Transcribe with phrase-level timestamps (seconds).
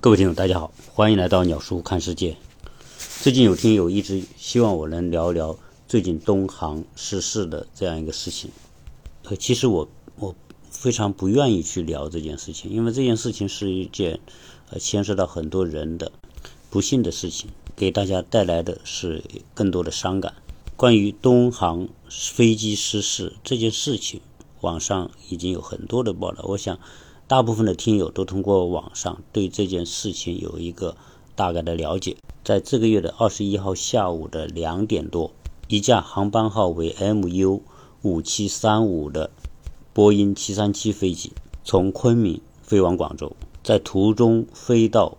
[0.00, 2.36] 各位听众，大家好，欢迎来到鸟叔看世界。
[3.20, 8.48] 最近有听友一直希望我能聊一聊最近东航失事的这样一个事情。
[9.24, 10.36] 呃，其实我我
[10.70, 14.20] 非常不愿意去聊这件事情，因为这件事情是一件
[14.70, 16.12] 呃牵涉到很多人的
[16.70, 20.32] 不幸的事情，给大家带来的是更多的伤感。
[20.76, 24.20] 关于东航飞机失事这件事情，
[24.60, 26.78] 网上已经有很多的报道，我想。
[27.28, 30.96] 大部分的听友都通过网上对这件事情有一个
[31.36, 32.16] 大概的了解。
[32.42, 35.30] 在这个月的二十一号下午的两点多，
[35.68, 37.60] 一架航班号为 MU
[38.00, 39.30] 五七三五的
[39.92, 45.18] 波音七三七飞机从昆明飞往广州，在途中飞到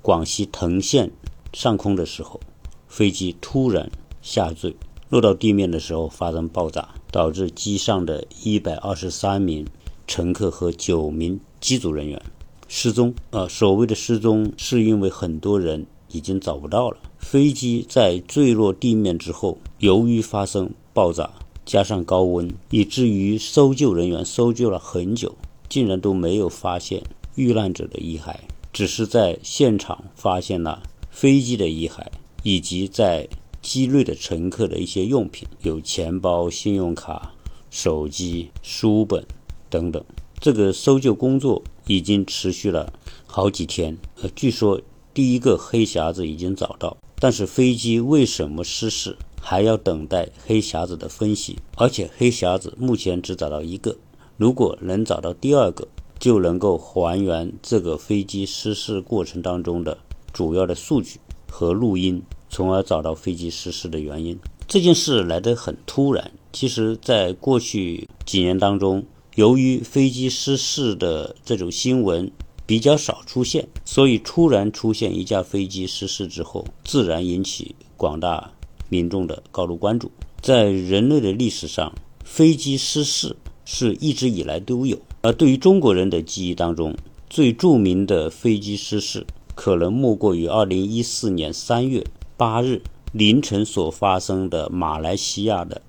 [0.00, 1.12] 广西藤县
[1.52, 2.40] 上空的时候，
[2.88, 3.92] 飞机突然
[4.22, 4.74] 下坠，
[5.10, 9.66] 落到地面的时候发生爆炸，导致机上的一百二十三名。
[10.04, 12.20] 乘客和九名机组人员
[12.68, 13.14] 失踪。
[13.30, 16.98] 呃，所谓的失踪，是因为很多人已经找不到了。
[17.20, 21.30] 飞机在坠落地面之后，由于发生爆炸，
[21.64, 25.36] 加上高温，以至于搜救人员搜救了很久，
[25.68, 27.02] 竟然都没有发现
[27.36, 28.34] 遇难者的遗骸，
[28.72, 32.04] 只是在现场发现了飞机的遗骸，
[32.42, 33.28] 以及在
[33.62, 37.32] 机内的乘客的一些用品，有钱包、信用卡、
[37.70, 39.24] 手机、书本。
[39.70, 40.04] 等等，
[40.42, 42.92] 这个搜救工作已经持续了
[43.26, 43.96] 好几天。
[44.20, 44.80] 呃，据说
[45.14, 51.60] 第一个黑匣子已经找到，但是飞机为什么失事，还要等待黑匣子的分析。
[51.76, 53.96] 而且黑匣子目前只找到一个，
[54.36, 55.86] 如果能找到第二个，
[56.18, 59.96] 就能够还原这个飞机失事过程当中的
[60.32, 64.36] 主要的数据和录音，从而找到飞机失事的原因。
[64.66, 69.04] 这件事来得很突然，其实在过去几年当中。
[69.34, 72.30] 由于飞机失事的这种新闻
[72.66, 78.52] 比较少出现，所以突然出现一架飞机失事之后，自然引起广大
[78.90, 80.10] 民众的高度关注。
[80.42, 81.90] 在人类的历史上，
[82.24, 83.34] 飞机失事
[83.64, 84.98] 是一直以来都有。
[85.22, 86.94] 而对于中国人的记忆当中，
[87.30, 92.04] 最著名的飞机失事，可能莫过于2014年3月
[92.36, 92.82] 8日
[93.12, 95.80] 凌晨所发生的马来西亚的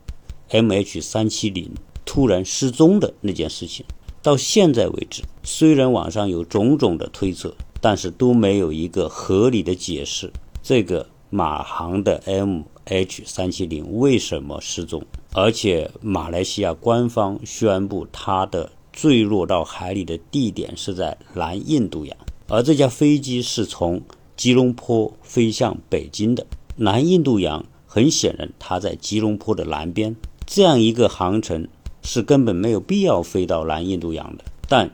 [0.49, 1.71] MH370。
[2.13, 3.83] 突然失踪的那件事情，
[4.21, 10.31] 到现在为止，虽然网上有种种的推测，但是都没有一个合理的解释。
[10.61, 15.03] 这个马航的 MH370 为什么失踪？
[15.31, 22.15] 而且马来西亚官方宣布它的坠落到海里的地点是在南印度洋，
[22.47, 23.99] 而这架飞机是从
[24.37, 26.45] 吉隆坡飞向北京的。
[26.75, 31.67] 南印度洋很显然它在吉隆坡的南边，这样一个航程。
[32.03, 34.91] 是根本没有必要飞到南印度洋的，但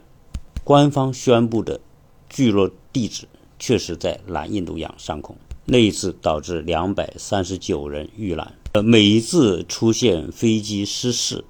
[0.64, 1.80] 官方宣布的
[2.30, 3.28] 聚落地址
[3.58, 5.36] 确实在南印度洋上空。
[5.66, 8.54] 那一次导致两百三十九人遇难。
[8.74, 11.44] 呃，每一次出现飞机失事，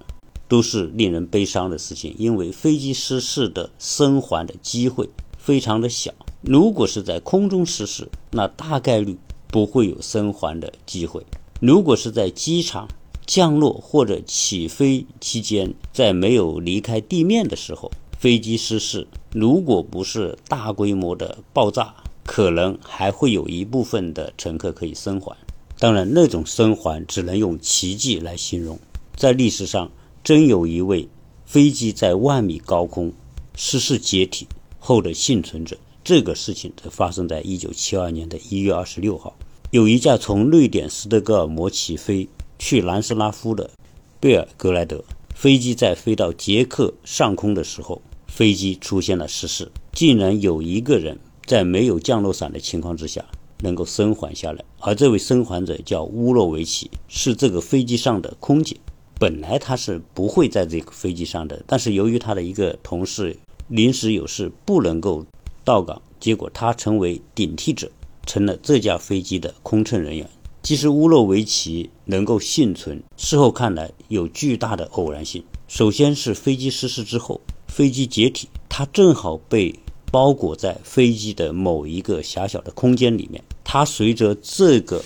[0.48, 6.14] 都是令人悲伤的事情，因为飞机失事的生还的机会非常的小。
[6.42, 11.22] 如果是在空中失事，那大概率不会有生还的机会。
[11.62, 12.88] 如果是在机场，
[13.30, 21.94] 降落或者起飞期间，在没有离开地面的时候，飞机失事，如果不是大规模的爆炸，
[22.26, 25.38] 可能还会有一部分的乘客可以生还。
[25.78, 28.80] 当然，那种生还只能用奇迹来形容。
[29.16, 29.92] 在历史上，
[30.24, 31.08] 真有一位
[31.46, 33.14] 飞机在万米高空
[33.56, 34.48] 失事解体
[34.80, 35.78] 后的幸存者。
[36.04, 39.36] 这个事情则发生在一九七二年的一月二十六号，
[39.70, 42.28] 有一架从瑞典斯德哥尔摩起飞。
[42.60, 43.72] 去南斯拉夫的
[44.20, 45.04] 贝尔格莱德
[45.34, 53.24] 飞机在飞到捷克上空的时候，飞机出现了失事，竟然有一个人在没有降落伞的情况之下
[53.62, 58.76] 能够生还下来，而这位生还者叫乌洛维奇，是这个飞机上的空姐。
[59.18, 63.38] 本来他是不会在这个飞机上的，但是由于他的一个同事
[63.68, 65.26] 临时有事不能够
[65.64, 67.92] 到岗，结果他成为顶替者，
[68.26, 70.30] 成了这架飞机的空乘人员。
[70.62, 75.44] 其实乌洛维奇能够幸存，事后看来有巨大的偶然性。
[75.68, 79.74] 首先是飞机失事之后，飞机解体，他正好被
[80.12, 83.44] 包裹在飞机的某一个狭小的空间里面。
[83.64, 85.04] 他随着这个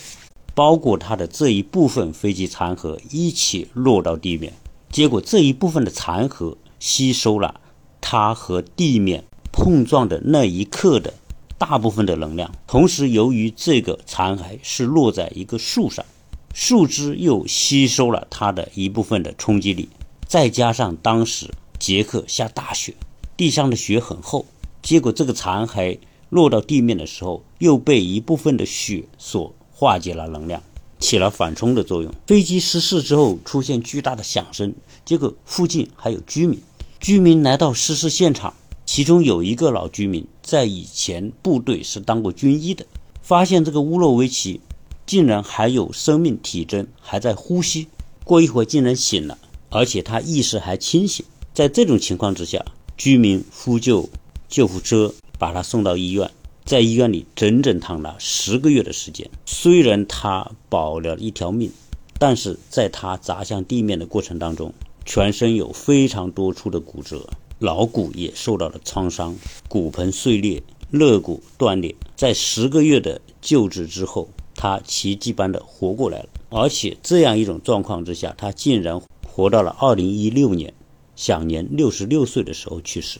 [0.56, 4.54] 包裹他的这一部分飞机残骸一起落到地面，
[4.90, 7.62] 结果这一部分的残骸吸收了
[8.02, 11.14] 他和地面碰撞的那一刻的。
[11.58, 16.06] 大部分的能量，同时由于这个残骸是落在一个树上，
[16.54, 19.90] 树枝又吸收了它的一部分的冲击力，
[20.28, 22.94] 再加上当时杰克下大雪，
[23.38, 24.46] 地上的雪很厚，
[24.82, 25.98] 结果这个残骸
[26.30, 30.62] 落到地面的时候，又被一部分的雪所化解了能量，
[31.00, 32.14] 起了缓冲的作用。
[32.28, 34.74] 飞机失事之后，出现巨大的响声，
[35.06, 36.62] 结果附近还有居民。
[37.00, 38.54] 居民来到失事现场，
[38.96, 42.86] 其中有一个老居民在以前部队是当过军医的，
[43.24, 44.62] 发现这个乌洛维奇
[45.08, 47.88] 竟然还有生命体征，还在呼吸。
[48.24, 49.40] 过一会儿竟然醒了，
[49.72, 51.26] 而且他意识还清醒。
[51.56, 52.64] 在这种情况之下，
[52.96, 54.08] 居民呼救
[54.48, 56.30] 救护车，把他送到医院，
[56.64, 59.28] 在医院里整整躺了十个月的时间。
[59.48, 61.72] 虽然他保了一条命，
[62.20, 64.72] 但是在他砸向地面的过程当中，
[65.04, 67.28] 全身有非常多处的骨折，
[67.60, 69.36] 脑骨也受到了创伤，
[69.68, 70.62] 骨盆碎裂，
[70.92, 71.96] 肋骨断裂。
[72.16, 76.30] 在十个月的救治之后，他奇迹般的活过来了。
[76.50, 80.74] 而且这样一种状况之下，他竟然活到了二零一六年，
[81.16, 83.20] 享年六十六岁的时候去世。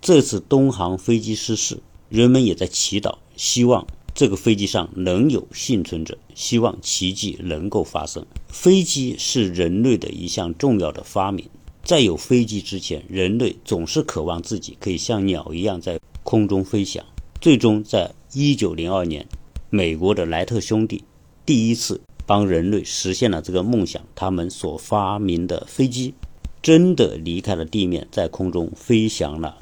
[0.00, 1.78] 这次东航飞机失事，
[2.10, 8.26] 人们也在祈祷，希望这个飞机上能有幸存者，希望奇迹能够发生。
[8.48, 11.48] 飞机是人类的一项重要的发明，
[11.84, 17.04] 在有飞机之前，人类总是渴望自己可以像鸟一样在空中飞翔。
[17.40, 19.26] 最终，在一九零二年，
[19.68, 21.04] 美国的莱特兄弟
[21.44, 26.14] 第一次帮人类实现了这个梦想，他们所发明的飞机
[26.62, 29.56] 真的离开了地面，在空中飞翔了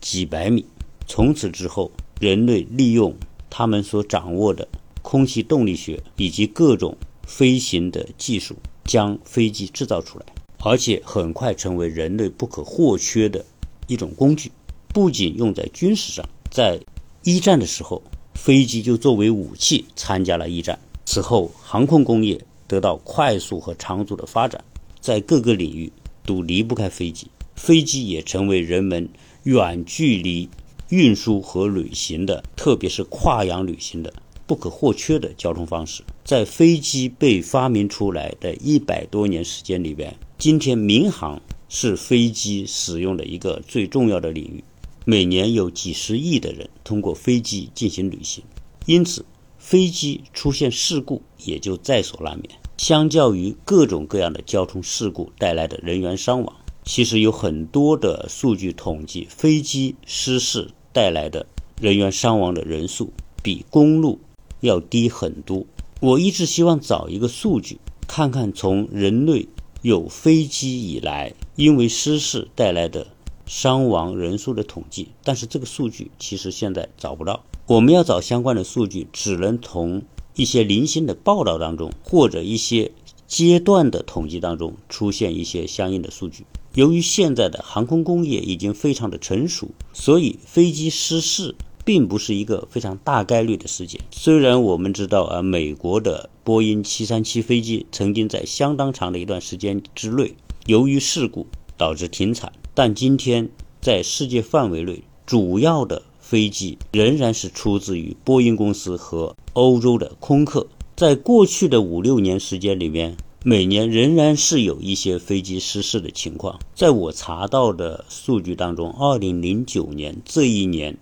[0.00, 0.66] 几百米。
[1.06, 1.90] 从此之后，
[2.20, 3.14] 人类利用
[3.48, 4.68] 他们所掌握的
[5.00, 6.96] 空气动力学以及各种。
[7.26, 10.26] 飞行的技术将飞机制造出来，
[10.64, 13.44] 而且很快成为人类不可或缺的
[13.86, 14.50] 一种工具。
[14.88, 16.80] 不仅用在军事上，在
[17.22, 18.02] 一战的时候，
[18.34, 20.78] 飞机就作为武器参加了一战。
[21.04, 24.64] 此后，航空工业得到快速和长足的发展，
[25.00, 25.92] 在各个领域
[26.24, 27.28] 都离不开飞机。
[27.54, 29.08] 飞机也成为人们
[29.42, 30.48] 远距离
[30.88, 34.12] 运输和旅行的，特别是跨洋旅行的。
[34.46, 44.64] 不可或缺的交通方式，在飞机被发明出来的一百多年时间里边，今天民航是飞机使用的一个最重要的领域。
[45.04, 48.42] 每年有几十亿的人通过飞机进行旅行，
[48.86, 49.22] 因此
[49.58, 52.58] 飞机出现事故也就在所难免。
[52.78, 61.44] 相较于各种各样的交通事故带来的人员伤亡，其实有很多的数据统计，飞机失事带来的
[61.78, 63.12] 人员伤亡的人数
[63.42, 64.18] 比公路。
[64.60, 65.66] 要低很多。
[66.04, 69.48] 我一直希望找一个数据，看看从人类
[69.80, 73.06] 有飞机以来，因为失事带来的
[73.46, 75.08] 伤亡人数的统计。
[75.22, 77.42] 但是这个数据其实现在找不到。
[77.66, 80.02] 我们要找相关的数据，只能从
[80.36, 82.92] 一些零星的报道当中，或者一些
[83.26, 86.44] 阶段的统计当中出现一些相应的数据。
[86.74, 91.54] 由于现在的航空工业已经非常的成熟，所以飞机失事。
[91.84, 94.00] 并不是一个非常大概率的事件。
[94.10, 100.34] 虽然我们知道啊，美国的波音737飞机曾经在相当长的一段时间之内，
[100.66, 101.46] 由于事故
[101.76, 103.48] 导致停产，但今天
[103.80, 110.66] 在世界范围内，主要的飞机仍然是出自于波音公司和欧洲的空客。
[110.96, 116.58] 在过去的五六年时间里面，每年仍然是有一些飞机失事的情况。
[116.74, 120.96] 在我查到的数据当中，2009年这一年。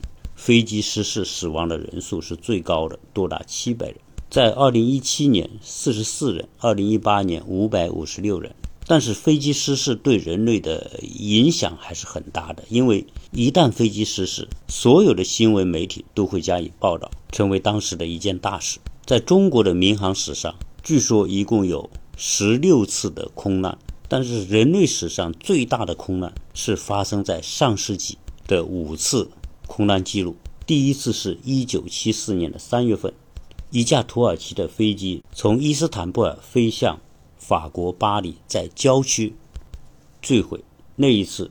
[0.44, 3.96] 飞机失事死亡的人数是最高的，多达七百人。
[4.28, 8.52] 在二零一七年，四十四人；二零一八年，五百五十六人。
[8.88, 18.80] 但是飞机失事对人类的影响还是很大的，因为一旦飞机失事，所有的新闻媒体都会加以报道，成为当时的一件大事。
[19.06, 28.18] 在中国的民航史上，据说一共有十六次的空难，但是人类史上最大的空难是发生在上世纪
[28.48, 29.30] 的五次。
[29.66, 33.12] 空难记录，第一次是一九七四年的三月份，
[33.70, 37.00] 一架土耳其的飞机从伊斯坦布尔飞向
[37.38, 39.34] 法国巴黎，在郊区
[40.20, 40.62] 坠毁。
[40.96, 41.50] 那一次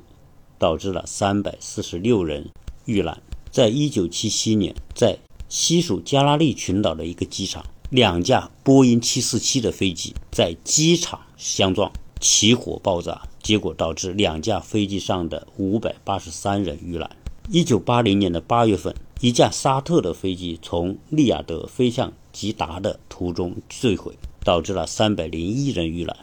[0.59, 2.49] 导致了三百四十六人
[2.85, 3.21] 遇难。
[3.49, 5.17] 在一九七七年，在
[5.49, 17.09] 西属加拉利群岛的一个机场，两架波音七四七的飞机在机场相撞，起火爆炸，结果导致两架飞机上的五百八十三人遇难。
[17.53, 26.15] 一九八零年的八月份，一架沙特的飞机从利雅得飞向吉达的途中坠毁，导致了三百零一人遇难。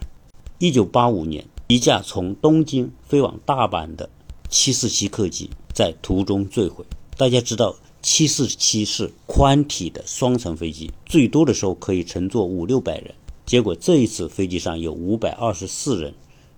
[0.58, 4.08] 一九八五年，一架从东京飞往大阪的
[4.48, 6.82] 七四七客机在途中坠毁。
[7.18, 13.14] 大家知道，七四七是宽体的双层飞机，最多的时候可以乘坐五六百人。
[13.44, 16.14] 结果这一次飞机上有五百二十四人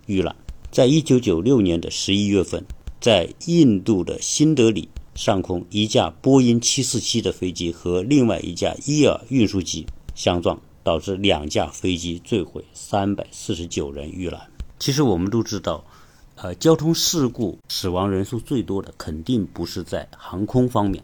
[0.06, 0.36] 遇难。
[0.70, 2.64] 在一九九六年的十一月份。
[3.00, 14.38] 在印度的新德里上空一架波音747的飞机和另外一架伊尔运输机相撞，导致两架飞机坠毁，三百四十九人遇难。
[14.78, 15.82] 其实我们都知道，
[16.36, 21.02] 呃，交通事故死亡人数最多的肯定不是在航空方面，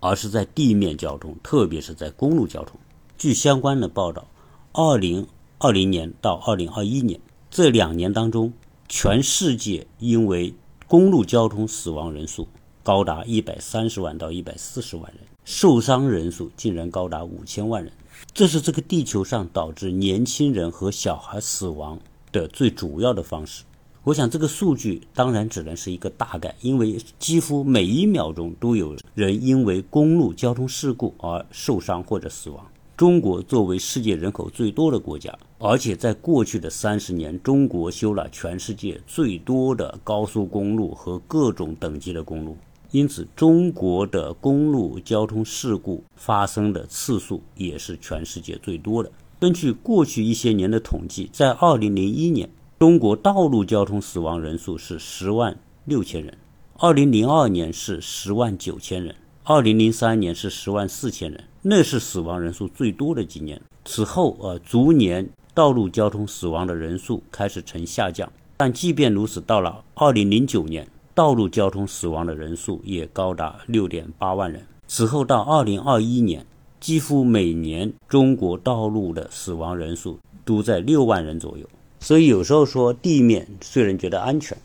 [0.00, 2.78] 而是在地面交通，特别是在公路交通。
[3.16, 4.28] 据相关的报道，
[4.72, 5.26] 二零
[5.58, 7.18] 二零年到二零二一年
[7.50, 8.52] 这两年当中，
[8.86, 10.54] 全世界因为
[10.88, 12.48] 公路交通死亡人数
[12.82, 17.92] 高达一百三十万到一百四十万人，受伤人数竟然高达五千万人。
[18.32, 21.98] 这是这个地球上导致年轻人和小孩死亡
[22.32, 23.64] 的最主要的方式。
[24.02, 32.66] 我想这个数据当然只能是一个大概，因为几乎每一秒钟都有人因为公路交通事故而受伤或者死亡。
[32.96, 42.56] 中国作为世界人口最多的国家，而且在过去的三十年，中国修了全世界最多的高速公路和各种等级的公路，
[42.92, 49.10] 因此中国的公路交通事故发生的次数也是全世界最多的。
[49.40, 52.48] 根据过去一些年的统计，在二零零一年，
[52.78, 56.32] 中国道路交通死亡人数是十万六千人；
[56.76, 59.12] 二零零二年是十万九千人；
[59.42, 61.42] 二零零三年是十万四千人。
[61.62, 63.60] 那是死亡人数最多的几年。
[63.84, 68.30] 此后，呃，逐年道路交通死亡的人数开始呈下降。
[68.56, 70.86] 但即便如此，到了2009年，
[71.16, 74.64] 道路交通死亡的人数也高达6.8万人。
[74.86, 76.46] 此后到2021年，
[76.78, 81.68] 几乎每年中国道路的死亡人数都在6万人左右。
[81.98, 84.56] 所以有时候说地面虽然觉得安全，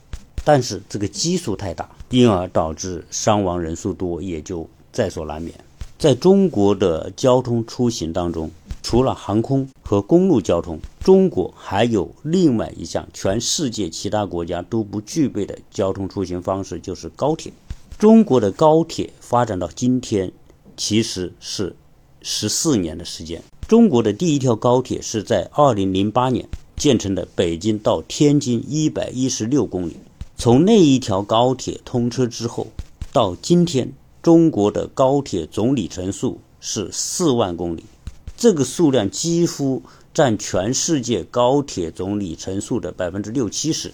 [0.45, 5.55] 但是这个基数太大，因而导致伤亡人数多，也就在所难免。
[5.97, 8.51] 在中国的交通出行当中，
[8.83, 17.51] 除了航空和公路交通，中国还有另外一项全世界其他国家都不具备的交通出行方式，就是高铁。
[17.97, 20.31] 中国的高铁发展到今天，
[20.77, 21.75] 其实是
[22.21, 23.41] 十四年的时间。
[23.67, 29.95] 中国的第一条高铁是在二零零八年建成的，北京到天津一百一十六公里。
[30.35, 32.67] 从那一条高铁通车之后，
[33.11, 33.91] 到今天。
[34.21, 37.83] 中国的高铁总里程数是四万公里，
[38.43, 39.83] 这个数量几乎
[40.13, 43.93] 占全世界高铁总里程数的百分之六七十。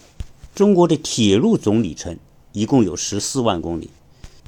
[0.55, 2.17] 中国的铁路总里程
[2.51, 3.91] 一共有十四万公里，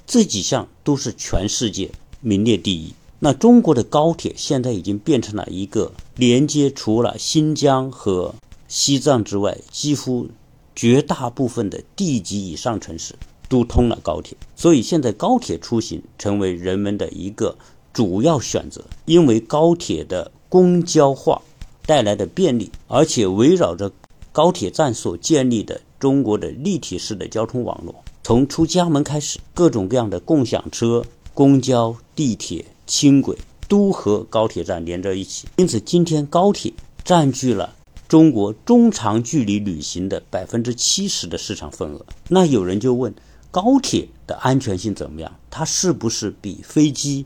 [0.07, 2.95] 这几项都是全世界名列第一。
[3.19, 8.33] 那中国的高铁现在已经变成了一个连接除了新疆和
[8.67, 10.29] 西藏之外，几乎
[10.75, 13.13] 绝大部分的地级以上城市。
[13.47, 17.57] 都通了高铁，所以现在高铁出行成为人们的一个
[17.93, 18.83] 主要选择。
[19.05, 21.41] 因为高铁的公交化
[21.85, 23.91] 带来的便利，而且围绕着
[24.31, 35.47] 高铁站所建立的中国的立体式的交通网络，从出家门开始，各种各样的共享车、公交、地铁、轻轨都和高铁站连在一起。
[35.57, 37.75] 因此，今天高铁占据了
[38.07, 42.05] 中国中长距离旅行的百分之七十的市场份额。
[42.29, 43.13] 那有人就问。
[43.53, 45.29] 高铁的安全性怎么样？
[45.49, 47.25] 它是不是比飞机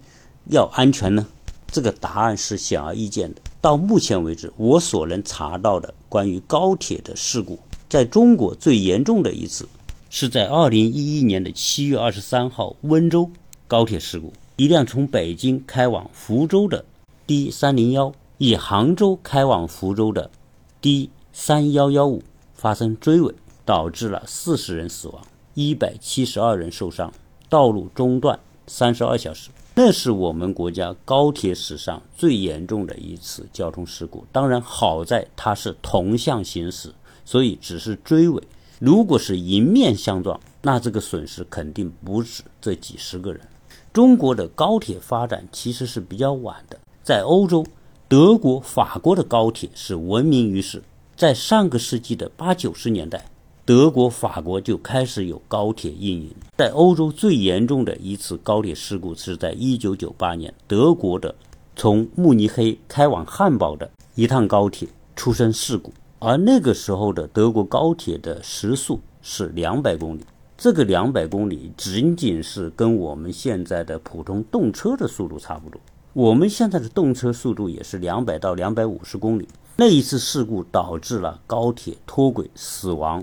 [0.49, 1.25] 要安全呢？
[1.67, 3.41] 这个答案是显而易见的。
[3.59, 7.59] 到目前为止，我所能查到的关于高铁的事故，
[7.89, 9.67] 在中国最严重的一次
[10.09, 13.29] 是在二零一一年的七月二十三号温州
[13.67, 16.85] 高铁事故，一辆从北京开往福州的
[17.25, 20.29] D 三零幺，以杭州开往福州的
[20.79, 22.21] D 三幺幺五
[22.53, 23.33] 发生追尾，
[23.65, 25.21] 导致了四十人死亡。
[25.55, 27.11] 一百七十二人受伤，
[27.49, 34.25] 道路中断三十二小时，那是我们国家高铁史上最严重的一次交通事故。
[34.31, 36.93] 当然，好在它是同向行驶，
[37.25, 38.41] 所以只是追尾。
[38.79, 43.41] 如果是迎面相撞，那这个损失肯定不止这几十个人。
[43.91, 47.65] 中国的高铁发展其实是比较晚的，在欧洲，
[48.07, 50.81] 德国、法国的高铁是闻名于世，
[51.17, 53.25] 在上个世纪的八九十年代。
[53.67, 56.29] 德国、法国就开始有高铁运营。
[56.55, 61.33] 在欧洲最严重的一次高铁事故是在1998年，德国的
[61.75, 70.21] 从慕尼黑开往汉堡的一趟高铁出生事故，而那个时候的德国高铁的时速是两百公里。
[70.55, 75.81] 这个两百公里仅仅是跟我们现在的普通动车的速度差不多。
[76.13, 79.47] 我们现在的动车速度也是两百到两百五十公里。
[79.77, 83.21] 那一次事故导致了高铁脱轨死亡。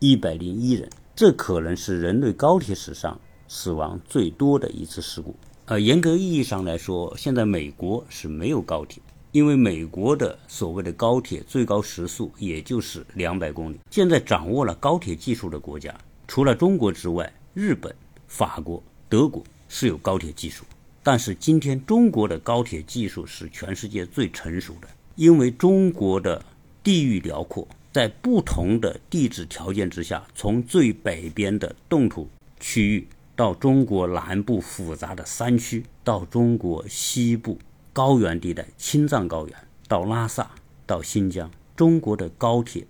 [0.00, 5.34] 一百零一人，这可能是人类高铁史上死亡最多的一次事故。
[5.64, 9.02] 呃，严格意义上来说，现在美国是没有高铁，
[9.32, 13.80] 因为美国的所谓的高铁最高时速也就是两百公里。
[13.90, 15.92] 现在掌握了高铁技术的国家，
[16.28, 17.92] 除了中国之外，日本、
[18.28, 20.64] 法国、德国是有高铁技术，
[21.02, 24.86] 但是今天中国的高铁技术是全世界最成熟的，
[25.16, 26.40] 因为中国的
[26.84, 32.28] 地域辽阔，在不同的地质条件之下，从最北边的冻土
[32.60, 37.58] 区域到中国南部复杂的山区，到中国西部
[37.92, 39.56] 高原地带青藏高原，
[39.88, 40.50] 到拉萨，
[40.86, 42.86] 到新疆，中国的高铁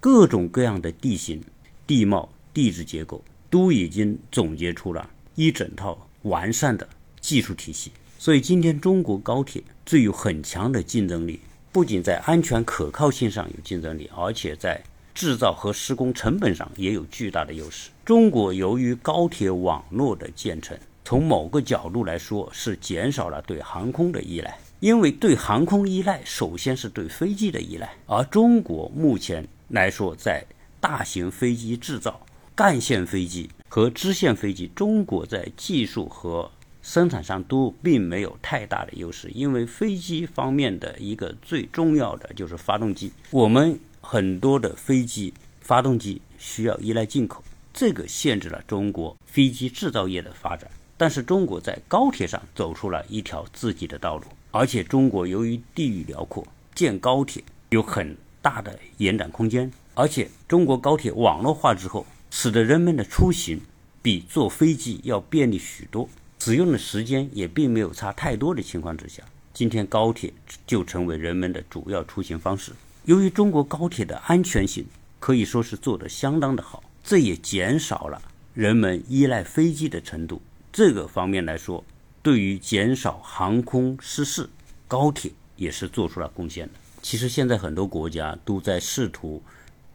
[0.00, 1.42] 各种各样的地形、
[1.86, 5.08] 地貌、地质结构都已经总结出了。
[5.34, 6.86] 一整套完善的
[7.20, 11.40] 技术体系，所以今天中国高铁最有很强的竞争力，
[11.72, 14.78] 不仅在安全可靠性上有竞争力，而且在
[15.14, 17.88] 制造和施工成本上也有巨大的优势。
[18.04, 30.44] 中国由于高铁网络的建成，从某个角度来说是减少了对航空的依赖，因为对航空依赖首先是对飞机的依赖，而中国目前来说在
[30.78, 32.20] 大型飞机制造。
[32.54, 36.50] 干线飞机和支线飞机，中国在技术和
[36.82, 50.70] 生产上都并没有太大的优势，因为飞机方面的一个最重要的就是发动机，我们很多的飞机发动机需要依赖进口，这个限制了中国飞机制造业的发展。
[50.96, 62.06] 但是中国在高铁上走出了一条自己的道路，而且中国由于地域辽阔，建高铁有很大的延展空间，而且中国高铁网络化之后。
[62.34, 63.60] 使得人们的出行
[64.00, 66.08] 比坐飞机要便利许多，
[66.44, 69.22] 使用的时间也并没有差太多的情况之下，
[69.54, 70.34] 今天高铁
[70.66, 72.72] 就成为人们的主要出行方式。
[73.04, 74.84] 由于中国高铁的安全性
[75.20, 78.20] 可以说是做得相当的好，这也减少了
[78.54, 80.42] 人们依赖飞机的程度。
[80.72, 81.84] 这个方面来说，
[82.24, 84.50] 对于减少航空失事，
[84.88, 86.72] 高铁也是做出了贡献的。
[87.02, 89.40] 其实现在很多国家都在试图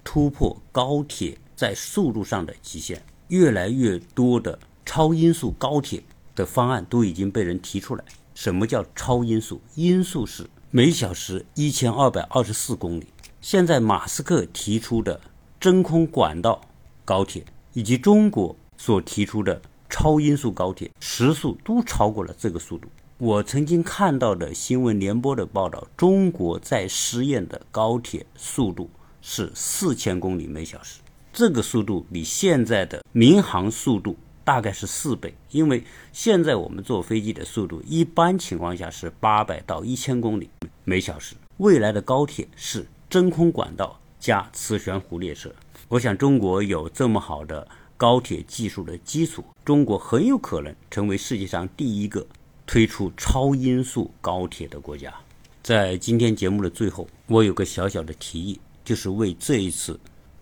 [0.01, 1.37] 突破高铁。
[1.57, 6.03] 在速度上的极限，越来越多的超音速高铁
[6.37, 8.05] 的方案都已经被人提出来。
[8.33, 9.59] 什么叫超音速？
[9.75, 13.07] 音速是每小时一千二百二十四公里。
[13.41, 15.19] 现在马斯克提出的
[15.59, 16.61] 真空管道
[17.03, 22.87] 高铁，以及中国所提出的超音速高铁，时速都超过了这个速度。
[23.17, 28.87] 我曾经看到的新闻联播的报道，中国在试验的高铁速度
[29.21, 30.99] 是四千公里每小时。
[31.33, 34.15] 这个速度比现在的民航速度
[34.47, 35.83] 大概是四倍，因为
[36.13, 40.49] 现在我们坐飞机的速度一般情况下是八百到一千公里
[40.85, 41.35] 每小时。
[41.57, 45.53] 未来的高铁是真空管道加磁悬浮列车。
[45.89, 52.25] 我想，中国有这么好的高铁技术的基础，中国很有可能成为世界上第一个
[52.65, 55.13] 推出超音速高铁的国家。
[55.61, 59.99] 在今天节目的最后，我有个小小的提议，就是为这一次。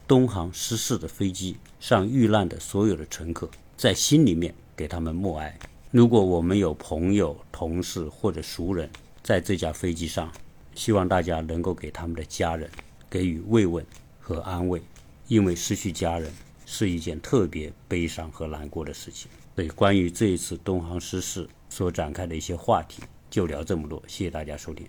[0.07, 5.57] 东航失事的飞机上遇难的所有的乘客，在心里面给他们默哀。
[5.91, 8.89] 如果我们有朋友、同事或者熟人
[9.23, 10.31] 在这架飞机上，
[10.73, 12.69] 希望大家能够给他们的家人
[13.09, 13.85] 给予慰问
[14.19, 14.81] 和安慰，
[15.27, 16.31] 因为失去家人
[16.65, 19.29] 是一件特别悲伤和难过的事情。
[19.55, 24.03] 所以，关于这一次东航失事所展开的一些话题，就聊这么多。
[24.05, 24.85] 谢谢大家收听。